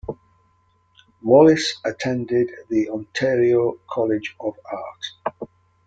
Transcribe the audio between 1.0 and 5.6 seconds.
Wallace attended the Ontario College of Art.